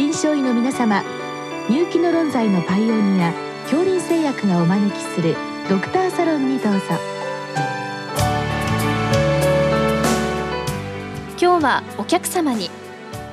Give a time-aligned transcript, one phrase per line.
[0.00, 1.04] 臨床医の皆様
[1.68, 5.36] 入気の論剤のパイオニア恐林製薬がお招きする
[5.68, 6.80] ドクターサロンにどうぞ。
[11.38, 12.70] 今日はお客様に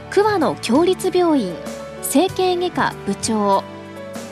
[0.09, 1.55] 桑野共立病院
[2.01, 3.63] 整形外科部長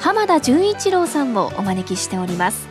[0.01, 2.67] 浜田純一郎さんをお招きしております。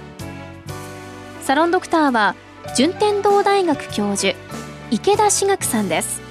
[1.41, 2.35] サロンドクターは
[2.77, 4.37] 順天堂大学教授
[4.91, 6.24] 池田志学さんです。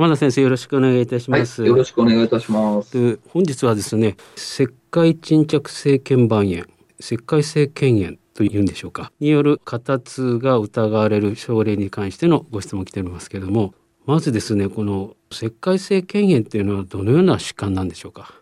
[0.00, 3.18] 浜田先生よろしくお願いいたします、はい、よろしくお願いいたします。
[3.28, 6.64] 本日はですね石灰沈着性腱板炎
[6.98, 13.74] 石灰性腱炎というんでしょうかによる肩痛が疑われる症例に関してのご質問来ておりますけれども
[14.06, 18.32] まずですねこの石灰性腱炎っていうのはどのような疾患なんでしょうか？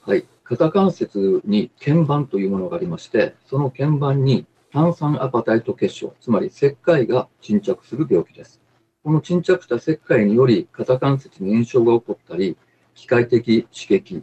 [0.00, 8.61] はい肩関節に腱板というものがありましてその腱板に炭酸アパタイト結晶つまり石灰が沈着する病気です
[9.04, 12.56] この沈着した石灰により肩関節に炎症が起こったり、
[12.94, 14.22] 機械的刺激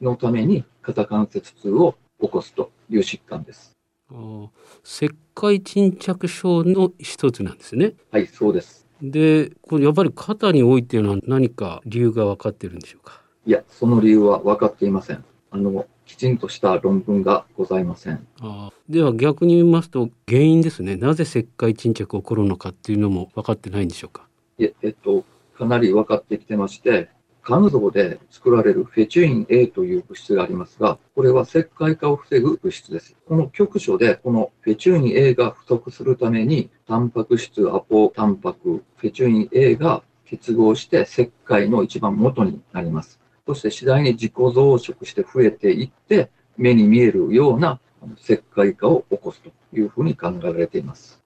[0.00, 3.72] のために肩関節痛を起こすという疾患です。
[4.82, 7.92] 石灰沈着症の一つなんですね。
[8.10, 8.86] はい、そうです。
[9.02, 13.20] で、これやっぱり肩に多いっていうのは何か理由が分かってるんでしょうか？
[13.44, 15.22] いや、その理由は分かっていません。
[15.50, 18.24] あのきちんとした論文がございません。
[18.40, 24.28] あでは逆に言いますと原因ですねなぜ石灰沈着起こるのかっていうのも分かってないんでしょうか？
[24.58, 25.24] いえ、えっと、
[25.58, 27.08] かなり分かってきてまして
[27.46, 33.16] 肝臓で作られるフェチュイン A という物質がありますが、これは石灰化を防ぐ物質です。
[33.26, 43.20] この局所で、このフェチュイン A が不足するために、タンパク質アポタンパク、フェチュイン A が結合して石灰の一番元になります。
[43.46, 47.80] そして次第に自己増殖して増えていって、目に見えるような
[48.18, 51.20] 石灰化を起こすというふうに考えられています。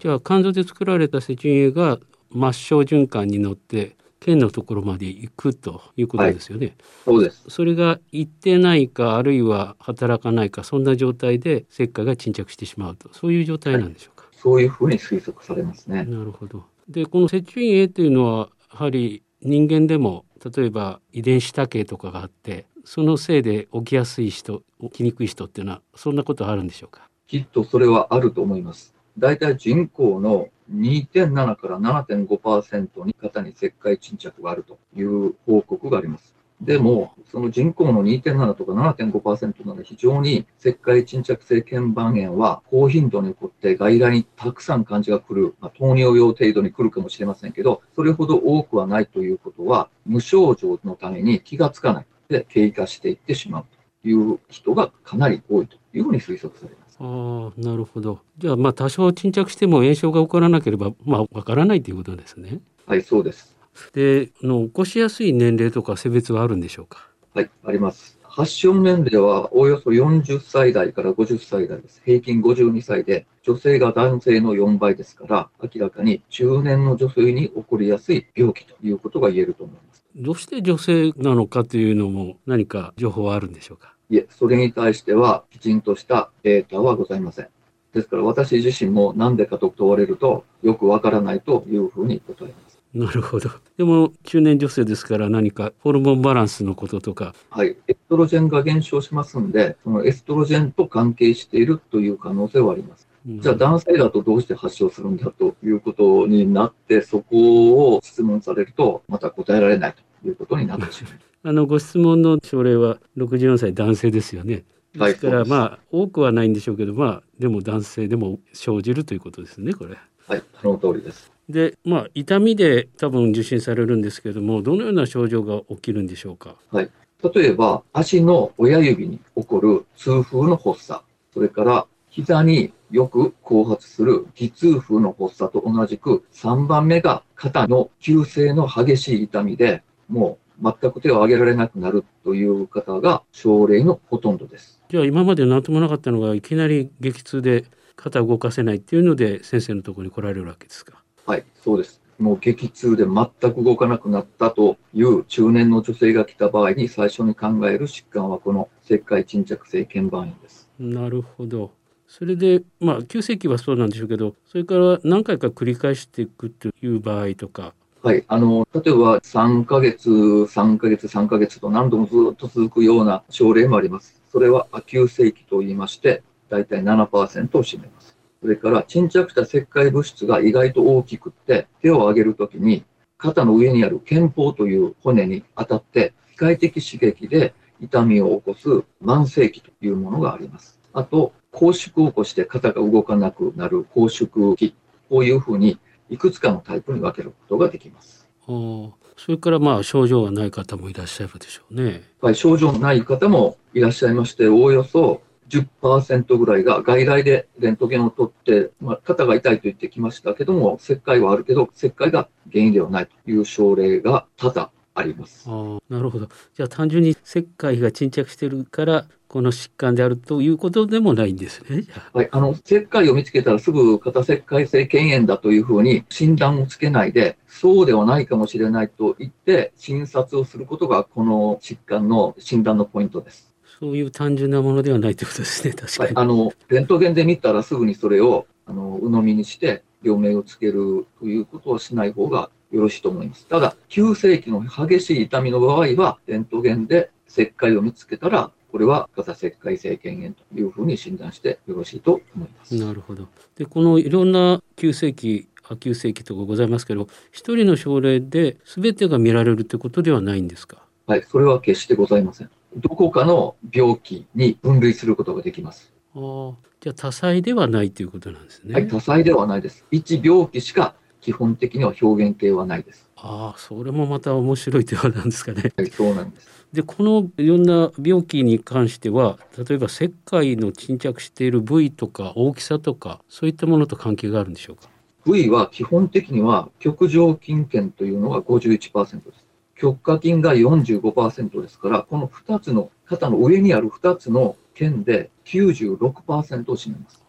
[0.00, 1.98] じゃあ肝臓で作られたセチュンが
[2.32, 6.66] 末梢循環に乗って腱のところまで行くということですよね。
[6.66, 7.44] はい、そうです。
[7.48, 14.24] それが行ってないかあるいは働かないかそんな状態で石灰が沈着してしまうとそういう状態なんでしょうか。
[14.24, 16.04] はい、そういうふうに推測されますね。
[16.04, 16.64] なるほど。
[16.88, 20.24] でこのセチュイン A というのはやはり人間でも
[20.56, 27.08] 例えば遺伝子多形とかがあってそのせいで起きやすい人起きにくい人っていうのはそんなことあるんでしょうか？
[27.26, 28.94] きっとそれはあると思います。
[29.18, 36.33] 大体人口の2.7から7.5%に肩に石灰沈着があるという報告があります。
[36.60, 53.64] でも、その人口の2.7とか7.5%なら非常に石灰沈着性腱板炎は高頻度に起こって外来にたくさん患者が来る、まあ、糖尿病程度に来るかもしれませんけど、それほど多くはないということは、無症状のために気がつかないで経過していってしまう
[54.02, 56.96] という人がかなり多いというふうに推測されます。
[57.00, 58.20] ああ、なるほど。
[58.38, 62.60] じゃあ、まあ、多少沈着しても炎症が起こらなければ、まあ、わからないということですね。
[62.86, 63.53] はい、そうです。
[63.92, 67.08] での起こしやすい年齢とか性別はあるんでしょうか？
[67.34, 72.02] はいあります発症年齢はおよそ40歳代から50歳代です。
[72.04, 80.04] 平均52歳で、女性が男性の4倍ですから、明らかに中年の女性に起こりやすい病気ということが言えると思います。
[80.16, 83.94] どうして女性なのかというのも何か情報はあるんでしょうか？
[84.10, 87.48] いえ、それに対してはきちんとしたデータはございません。
[87.92, 92.73] ですから私自身も何でかと問われるとよくわからないというふうに答えます。
[92.94, 93.50] なるほど。
[93.76, 97.34] でも中年女性ですから何かホルモンバランスのこととか。
[97.50, 97.76] はい。
[97.88, 103.08] エストロジェンが減少しますんで、そのエストロジェンと関係しているという可能性はあります。
[103.26, 111.12] じゃあ男性だとどうして発症するんだということになって、そこを質問されると、また答えられないということになってしまう。
[111.46, 114.64] あのご質問の症例は64歳男性ですよね。
[114.94, 119.96] ですからまあ多くはないんでしょうけど、まあでも男性でも生じるということですね、これ。
[120.28, 121.33] はい、その通りです。
[121.48, 126.56] でまあ痛みで多分受診されるんですけれどもどのような症状が起きるんでしょうか？
[126.70, 126.90] はい。
[127.34, 131.02] 例えば足の親指に起こる痛風の発作。
[131.32, 144.80] それから膝によく後発する義痛風の発作と同じく3番目が肩の急性の激しい痛みでもう全く手を挙げられなくなるという方が症例のほとんどです。
[144.88, 147.64] じゃあ今まで何ともなかったのがいきなり激痛で
[147.96, 151.02] 肩を動かせないっていうので先生のところに来られるわけですか？
[151.26, 152.00] はい、そうです。
[152.18, 160.68] もう激痛で全く動かなくなったという中年の女性が来た場合に最初に考える疾患はこの石灰沈着性腱板炎です。
[160.78, 161.72] なるほど。
[162.06, 167.74] それでまあ急性期はそうなんでしょうけどそれから何回か繰り返していくという場合とか
[168.04, 168.22] はい。
[168.28, 174.20] あの、例えば3ヶ月、3ヶ月、3ヶ月と何度もずっと続くような症例もあります。
[174.30, 178.03] それは亜急性期と言いまして、大体7%を占めます。
[178.44, 182.84] それから沈着した石灰物質が意外と大きくって、手を上げるときに
[183.16, 188.68] 肩の上にある肩峰という骨に当たって、機械的刺激で痛みを起こす
[189.02, 190.78] 慢性期というものがあります。
[190.92, 194.74] あと、拘縮を起こして肩が動かなくなる拘縮期。
[195.08, 195.78] こういうふうに
[196.10, 198.28] いくつかのタイプに分けることができます。
[198.46, 198.92] そ
[199.28, 202.02] れからまあ症状がない方もいらっしゃるでしょうね。
[202.20, 215.44] はい、症状のない方もいらっしゃいまして、おおよそ10%ぐらいが外来でレントゲンを取って、まあ、肩が痛いと言ってきましたけども、切開はあるけど、切開が原因ではないという症例が多々あります。
[215.48, 216.28] あーなるほど。
[216.54, 221.84] じゃあ単純に石灰が沈着してるからこの疾患であるということでもないんですね。
[222.12, 233.53] はい、あの、切開を見つけたらすぐ肩切開性腱炎だというふうに診断をつけないで、そうではないかもしれないと言って診察をすることがこの疾患の診断のポイントです。
[233.84, 235.74] そういう単純なものではないということですね。
[235.76, 236.14] 確かに。
[236.14, 243.46] はい、あの、レントゲンで見たらすぐにそれを、あの、鵜呑みにして、病名をつけるということをしない方がよろしいと思います。
[243.46, 252.74] ただ、急性期の激しい痛みの場合は、レントゲンで切開を見つけたら、これは肩切開性腱炎というふうに診断してよろしいと思います。
[252.74, 253.28] なるほど。
[253.56, 260.82] でこのいろんな急性期亜急性期とかございますけど一人の症例で全てが見られるということではないんですか？
[261.06, 262.50] はい、それは決してございません。
[262.76, 265.92] どこかの病気に分類することができます。
[266.14, 268.74] あーじゃあ多彩ではないということなんですね。
[268.74, 269.84] はい、多彩ではないです。
[269.90, 273.08] 一病気しか基本的には表現形はないです。
[273.16, 275.72] ああそれもまた面白いということなんですかね。
[275.76, 276.48] はい、そうなんです。
[276.72, 284.88] でこのいろんな病気に関しては例えば石灰の沈着している部位とか大きさとかそういったものと関係があるんでしょうか？
[285.24, 289.43] 部位は基本的には極上筋腱というのが51%です。
[289.74, 297.24] 極下筋が45%ですから、この2つの、肩の上にある2つの腱で96%を占めます。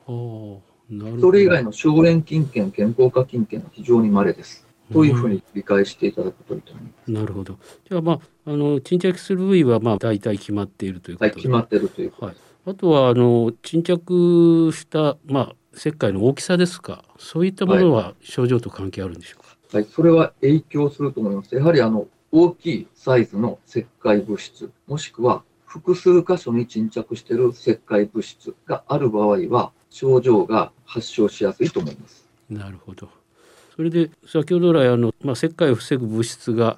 [1.21, 4.65] それ以外の小連筋腱、肩甲下筋腱は非常に稀です。
[4.94, 7.12] というふうに理解していただくといいと思います。
[7.12, 7.57] なるほど。
[7.89, 12.36] じゃあまああの沈着する部位はまあ大体決まっているというこはい、とで、決まっているということはい。
[12.68, 17.03] あとはあの沈着したまあ石灰の大きさですか。
[17.18, 19.57] そういったものは症状と関係あるんでしょうか。
[19.77, 21.56] はい、それは影響すると思います。
[21.56, 22.07] やはりあの、
[22.38, 32.28] 大きいサイズの石灰物質、もしくは複数箇所に沈着している石灰物質がある場合は、症状が発症しやすいと思います。
[32.50, 33.08] なるほど。
[33.78, 36.78] それで先ほど来あの、まあ、石灰を防ぐ物質が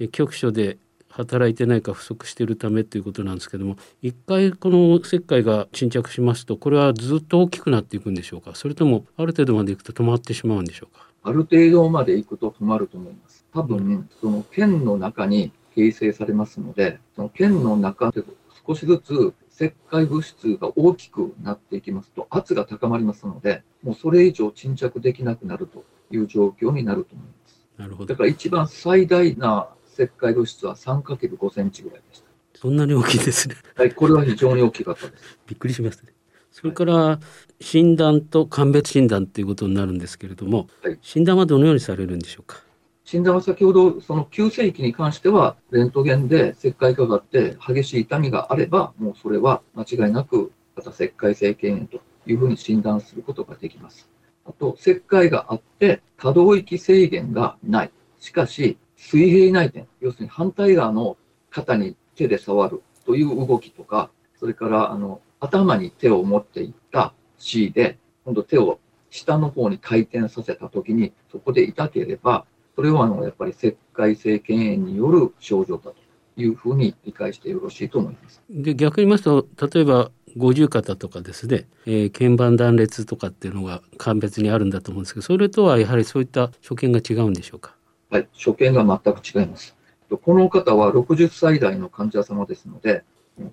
[0.00, 0.78] え局所で
[1.08, 8.54] 働いてないか不足しているためということなんですけども一回この石灰が沈着しますとこれはずっと大きくなっていくんでしょうか？
[8.54, 11.06] それともある程度までいくと止まってしまうんでしょうか？
[11.22, 13.37] ある程度まで行くと止まると思います。
[13.58, 18.22] 多分、その腱の中に形成されますので、その腱の中で
[18.66, 27.66] 少しずつ石灰物質が大きくなっていきますと圧が高まりますので、もうそれ以上沈着できなくなるという状況になると思います。
[27.78, 32.22] なるほどだから一番最大な石灰物質は 3×5 センチぐらいでし
[32.54, 33.82] そんなに大きいですねた。
[33.82, 35.38] はい、これは非常に大きかったです。
[35.46, 36.12] びっくりしますね
[36.50, 37.20] それから
[37.60, 42.67] 診断と鑑別診断ということになるんですけれども、はい診断はどのようにされるんでしょうか？
[43.10, 54.10] 診断は先ほど、その急性期に関しては、レントゲンで石灰がかかって激しい痛みがあれば、もうそれは間違いなく、肩石灰性腱炎というふうに診断することができます。
[54.44, 57.90] あと、石灰があって、可動域制限がない。
[58.18, 61.16] しかし、水平内転、要するに反対側の
[61.48, 67.96] 肩に手で触るという動きとか、それから、あの、頭に手を持っていった C で、
[68.26, 72.44] 今度手を下の方に回転させたときに、そこで痛ければ、
[72.78, 75.96] それはあのやっぱり石灰性腱炎による症状だと
[76.36, 78.40] いうふうに理解してよろしいと思います。
[78.48, 87.74] で逆に言いますと例えば五十肩とかですね、えー腱板断裂とかっていうのが鑑別にあるんだと思うんですけどそれとはやはりそういった所見が違うんでしょうか？
[88.10, 89.74] はい、所見が全く違います。
[90.22, 93.02] この方は60歳代の患者様ですので、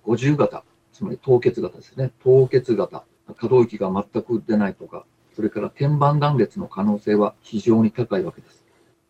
[0.06, 0.64] 50型、
[0.94, 2.12] つまり凍結型ですね。
[2.24, 3.04] 凍結型、
[3.36, 5.06] 可動域が全く出ないとか、
[5.36, 8.64] それから腱板断裂の可能性は非常に高いわけです。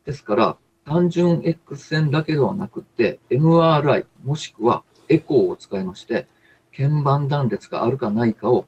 [0.05, 6.27] ですから、単純 X 線だけではなくて、MRI もしくはエコーを使いまして、
[6.71, 8.65] 腱板断裂があるかないかを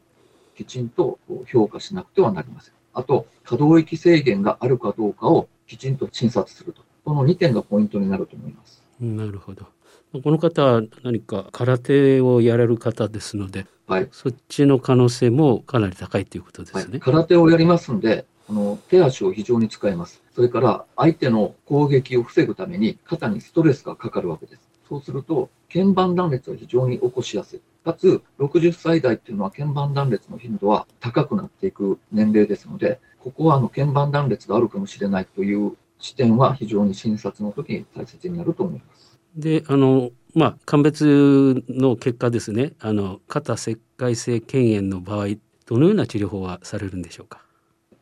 [0.55, 2.73] きちんと評価しなくてはなりません。
[2.93, 6.81] あと、可動域制限があるかどうかをきちんと診察すると。
[7.05, 8.81] この2点がポイントになると思います。
[8.99, 9.67] なるほど
[10.11, 14.09] この方は何か空手をやれる方ですのではい。
[14.11, 20.21] そっちの可能性もかなり高いということではいすね、、空手をやりますんで、あの手足を非常に使います。
[20.35, 24.61] それから相手の攻撃を防ぐために肩にストレスがかかるわけです。
[24.87, 27.61] そうすると、鍵盤断裂を非常に起こしやすい。
[27.83, 39.19] かつ、60歳代っていうのは鍵盤断裂の頻度は高くなっていく年齢ですので、ここはあの鍵盤断裂があるかもしれないという視点は非常に診察の時に大切になると思います。
[39.35, 45.27] で、あの、まあ、鑑別の結果ですね、あの、肩石灰性腱炎の場合、
[45.65, 47.41] どのような治療法はされるんでしょうか？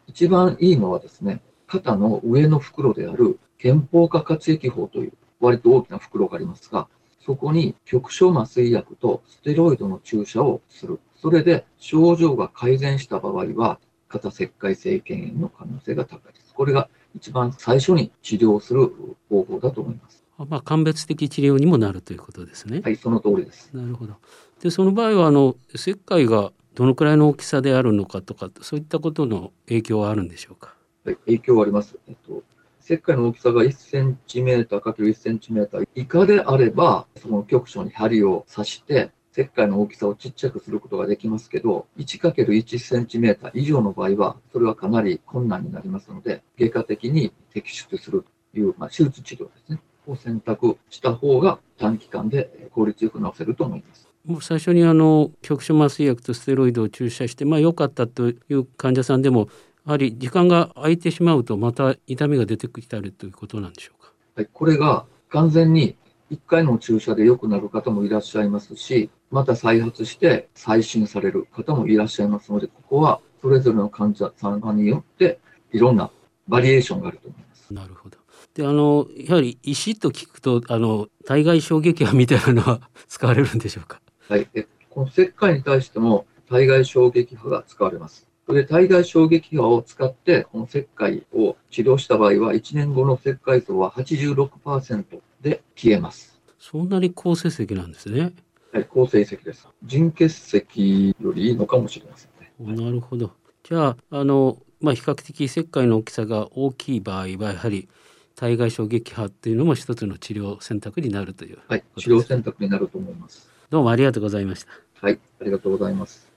[0.08, 6.88] 一番いいのはですね、肩の上の袋である憲法化活液法という割と大きな袋がありますが、
[7.26, 11.00] そこに局所麻酔薬とステロイドの注射をする。
[11.16, 16.54] それで症状が改善した場合は、肩石灰性腱炎の可能性が高いです。
[16.54, 18.94] これが一番最初に治療する
[19.30, 20.24] 方法だと思います。
[20.38, 22.82] まあ、鑑別的治療にもなるということですね。
[22.84, 23.72] はい、その通りです。
[23.74, 24.16] なるほど。
[24.62, 30.76] で、その場合は、あの、石灰がどのくらいの大きさであるのかとか、そういったことの影響はあるんでしょうか？
[31.06, 31.98] はい、影響はあります。
[32.08, 32.44] えっと、
[32.84, 49.80] 石灰の大きさが1センチメーター ×1 センチメーター以下であれば、その局所に針を刺して、石灰の大きさをちっちゃくすることができますけど、1×1 センチメーター以上の場合は、それはかなり困難になりますので、外科的に摘出するという、まあ、手術治療ですね。
[50.08, 54.08] を選択した方が短期間で効率よく治せると思います。
[54.26, 59.48] もう最初にあの局所麻酔薬とステロイドを注射してまあ良かったという患者さんでも
[59.86, 64.12] やはり時間が空いてしまうとまた痛みが出てきたりということなんでしょうか？
[64.36, 65.96] はい、これが完全に
[66.32, 75.40] 1回の注射で良くなる方もいらっしゃいますし、また再発して再診される方もいらっしゃいますので、ここはそれぞれの患者さんによって
[75.72, 76.10] いろんな
[76.48, 77.72] バリエーションがあると思います。
[77.72, 78.18] なるほど。
[78.56, 84.02] で、あの、やはり石と聞くと、あの、対外衝撃波みたいなのは 使われるんでしょうか？
[84.30, 84.48] はい。
[84.54, 88.28] えこの石灰に対しても対外衝撃波が使われます。
[88.48, 96.40] で、対外衝撃波を使って、この石灰を治療した場合は、1年後の石灰層は86%で消えます。
[96.60, 98.34] そんなに好成績なんですね。
[98.72, 99.68] はい、好成績です。
[99.84, 102.76] 腎結石よりいいのかもしれませんね。
[102.84, 103.32] なるほど。
[103.64, 107.90] じゃあ、あの、まあ、比較的石灰の大きさが大きい場合は、やはり
[108.36, 113.50] 対外衝撃波っていうのも一つの治療選択になるという、はい、治療選択になると思います。
[113.70, 114.72] どうもありがとうございました。
[115.02, 116.28] はい、ありがとうございます。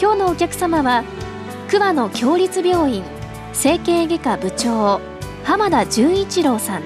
[0.00, 1.04] 今日のお客様は
[1.68, 3.04] 桑野共立病院
[3.52, 5.00] 整形外科部長
[5.44, 6.82] 浜田純一郎さん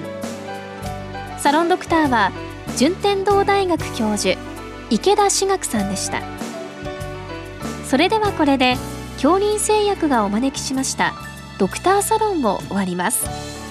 [1.37, 2.31] サロンドクターは
[2.75, 4.37] 順天堂大学教授
[4.89, 6.32] 池田志学さんでした
[7.93, 8.75] それではこれで
[9.17, 11.13] 恐林製薬がお招きしました
[11.59, 13.62] ドクターサロンを終わります。